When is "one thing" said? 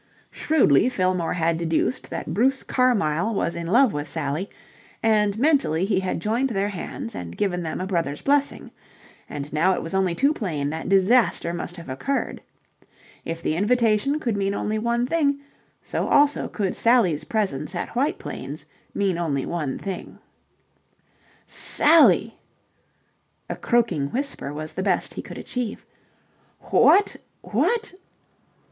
14.79-15.39, 19.45-20.17